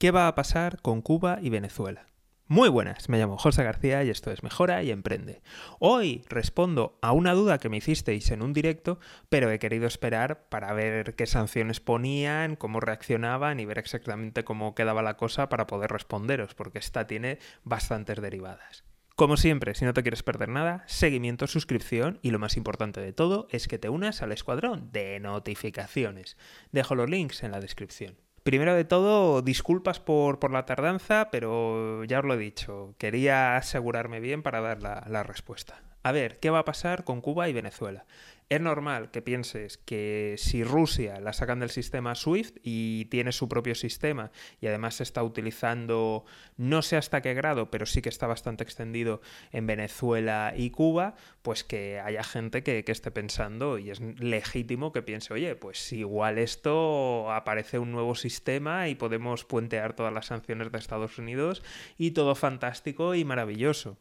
[0.00, 2.06] ¿Qué va a pasar con Cuba y Venezuela?
[2.46, 5.42] Muy buenas, me llamo José García y esto es Mejora y Emprende.
[5.78, 10.48] Hoy respondo a una duda que me hicisteis en un directo, pero he querido esperar
[10.48, 15.66] para ver qué sanciones ponían, cómo reaccionaban y ver exactamente cómo quedaba la cosa para
[15.66, 18.84] poder responderos, porque esta tiene bastantes derivadas.
[19.16, 23.12] Como siempre, si no te quieres perder nada, seguimiento, suscripción y lo más importante de
[23.12, 26.38] todo es que te unas al escuadrón de notificaciones.
[26.72, 28.16] Dejo los links en la descripción.
[28.42, 33.56] Primero de todo, disculpas por, por, la tardanza, pero ya os lo he dicho, quería
[33.56, 35.82] asegurarme bien para dar la, la respuesta.
[36.02, 38.06] A ver, ¿qué va a pasar con Cuba y Venezuela?
[38.50, 43.48] Es normal que pienses que si Rusia la sacan del sistema SWIFT y tiene su
[43.48, 46.24] propio sistema y además se está utilizando,
[46.56, 49.20] no sé hasta qué grado, pero sí que está bastante extendido
[49.52, 54.90] en Venezuela y Cuba, pues que haya gente que, que esté pensando y es legítimo
[54.90, 60.26] que piense, oye, pues igual esto aparece un nuevo sistema y podemos puentear todas las
[60.26, 61.62] sanciones de Estados Unidos
[61.96, 63.96] y todo fantástico y maravilloso.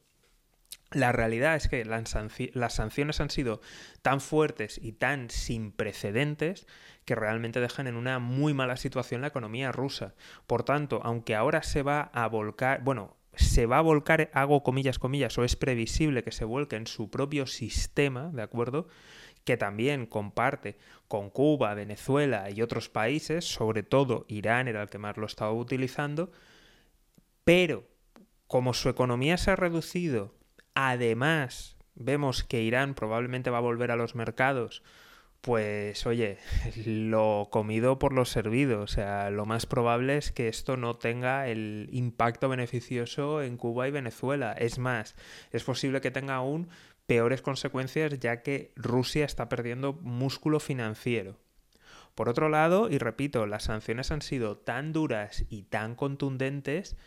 [0.92, 2.10] La realidad es que las,
[2.74, 3.62] sanciones han sido
[4.02, 6.66] tan fuertes y tan sin precedentes
[7.06, 10.16] que realmente dejan en una muy mala situación la economía rusa.
[10.48, 14.98] Por tanto, aunque ahora se va a volcar, bueno, se va a volcar, hago comillas,
[14.98, 18.88] comillas, o es previsible que se vuelque en su propio sistema, ¿de acuerdo?
[19.44, 24.98] Que también comparte con Cuba, Venezuela y otros países, sobre todo Irán era el que
[24.98, 26.32] más lo estaba utilizando,
[27.44, 27.88] pero
[28.48, 30.39] como su economía se ha reducido
[30.76, 34.84] además vemos que Irán probablemente va a volver a los mercados,
[35.42, 36.38] pues oye,
[36.86, 38.82] lo comido por lo servido.
[38.82, 43.88] O sea, lo más probable es que esto no tenga el impacto beneficioso en Cuba
[43.88, 44.54] y Venezuela.
[44.54, 45.16] Es más,
[45.52, 46.70] es posible que tenga aún
[47.06, 51.38] peores consecuencias ya que Rusia está perdiendo músculo financiero.
[52.16, 56.98] Por otro lado, y repito, las sanciones han sido tan duras y tan contundentes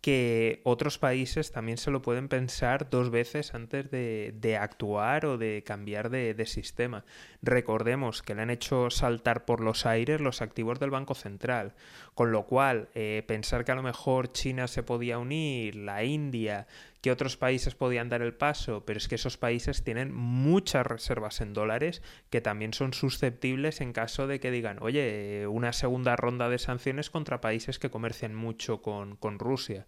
[0.00, 5.36] que otros países también se lo pueden pensar dos veces antes de, de actuar o
[5.36, 7.04] de cambiar de, de, sistema.
[7.42, 11.74] Recordemos que le han hecho saltar por los aires los activos del Banco Central,
[12.14, 16.66] con lo cual eh, pensar que a lo mejor China se podía unir, la India,
[17.00, 21.40] que otros países podían dar el paso, pero es que esos países tienen muchas reservas
[21.40, 26.48] en dólares que también son susceptibles en caso de que digan, oye, una segunda ronda
[26.48, 29.86] de sanciones contra países que comercian mucho con, con Rusia.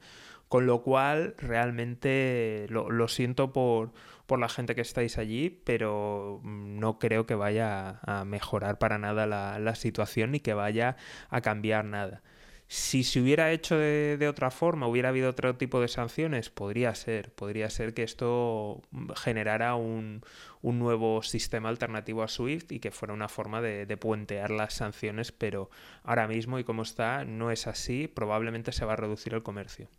[0.48, 3.92] Con lo cual, realmente lo, lo siento por,
[4.26, 9.26] por, la gente que estáis allí, pero no creo que vaya a mejorar para nada
[9.26, 10.96] la, la situación ni que vaya
[11.30, 12.22] a cambiar nada.
[12.74, 17.30] Si se hubiera hecho de, otra forma, hubiera habido otro tipo de sanciones, podría ser.
[17.30, 18.80] Podría ser que esto
[19.14, 20.22] generara un,
[20.62, 25.32] un nuevo sistema alternativo a SWIFT y que fuera una forma de, puentear las sanciones,
[25.32, 25.68] pero
[26.02, 28.08] ahora mismo y como está, no es así.
[28.08, 29.90] Probablemente se va a reducir el comercio.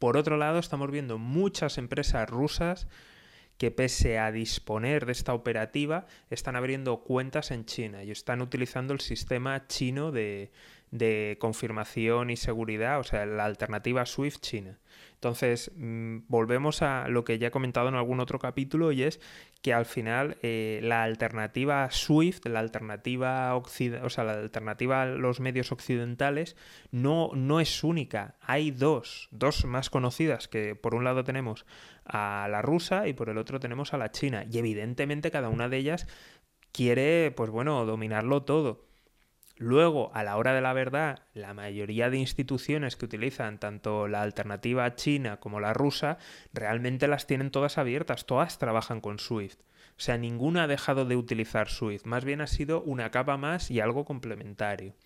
[0.00, 2.88] Por otro lado, estamos viendo muchas empresas rusas
[3.58, 8.92] que pese a disponer de esta operativa, están abriendo cuentas en China y están utilizando
[8.92, 10.50] el sistema chino de,
[10.92, 14.78] de confirmación y seguridad, o sea, la alternativa SWIFT China.
[15.14, 19.18] Entonces, mmm, volvemos a lo que ya he comentado en algún otro capítulo y es
[19.62, 23.64] que al final eh, la alternativa SWIFT, la alternativa, o
[24.10, 26.56] sea, la alternativa a los medios occidentales
[26.90, 28.36] no, no es única.
[28.42, 31.64] Hay dos, dos más conocidas, que por un lado tenemos
[32.04, 34.44] a la rusa y por el otro tenemos a la china.
[34.50, 36.06] Y evidentemente cada una de ellas
[36.70, 38.91] quiere, pues bueno, dominarlo todo.
[39.62, 44.20] Luego, a la hora de la verdad, la mayoría de instituciones que utilizan tanto la
[44.20, 46.18] alternativa china como la rusa
[46.52, 49.60] realmente las tienen todas abiertas, todas trabajan con SWIFT.
[49.60, 53.70] O sea, ninguna ha dejado de utilizar SWIFT, más bien ha sido una capa más
[53.70, 54.96] y algo complementario.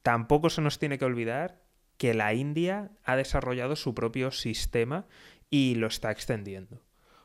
[0.00, 1.60] Tampoco se nos tiene que olvidar
[1.98, 5.04] que la India ha desarrollado su propio sistema
[5.50, 6.80] y lo está extendiendo.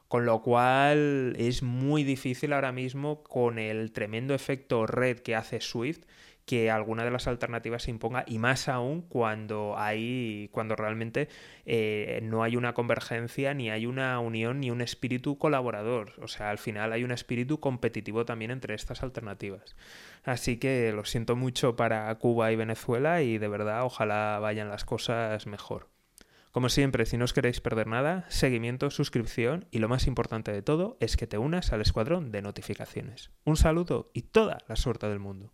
[0.07, 5.61] Con lo cual es muy difícil ahora mismo con el tremendo efecto red que hace
[5.61, 6.05] Swift
[6.45, 11.27] que alguna de las alternativas se imponga y más aún cuando hay cuando realmente
[11.65, 16.13] eh, no hay una convergencia ni hay una unión ni un espíritu colaborador.
[16.21, 19.75] O sea al final hay un espíritu competitivo también entre estas alternativas.
[20.23, 24.85] Así que lo siento mucho para Cuba y Venezuela y de verdad ojalá vayan las
[24.85, 25.94] cosas mejor
[26.55, 30.61] como siempre, si no os queréis perder nada, seguimiento, suscripción y lo más importante de
[30.61, 33.29] todo es que te unas al escuadrón de notificaciones.
[33.43, 35.51] Un saludo y toda la suerte del mundo.